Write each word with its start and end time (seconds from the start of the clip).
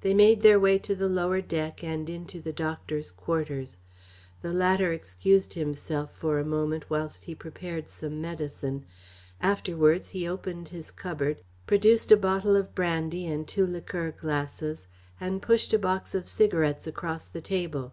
They 0.00 0.14
made 0.14 0.40
their 0.42 0.58
way 0.58 0.78
to 0.80 0.96
the 0.96 1.08
lower 1.08 1.40
deck 1.40 1.84
and 1.84 2.10
into 2.10 2.40
the 2.40 2.52
doctor's 2.52 3.12
quarters. 3.12 3.76
The 4.42 4.52
latter 4.52 4.92
excused 4.92 5.54
himself 5.54 6.12
for 6.16 6.40
a 6.40 6.44
moment 6.44 6.90
whilst 6.90 7.26
he 7.26 7.36
prepared 7.36 7.88
some 7.88 8.20
medicine. 8.20 8.84
Afterwards 9.40 10.08
he 10.08 10.26
opened 10.26 10.70
his 10.70 10.90
cupboard, 10.90 11.40
produced 11.68 12.10
a 12.10 12.16
bottle 12.16 12.56
of 12.56 12.74
brandy 12.74 13.26
and 13.28 13.46
two 13.46 13.64
liqueur 13.64 14.10
glasses 14.10 14.88
and 15.20 15.40
pushed 15.40 15.72
a 15.72 15.78
box 15.78 16.16
of 16.16 16.26
cigarettes 16.26 16.88
across 16.88 17.26
the 17.26 17.40
table. 17.40 17.92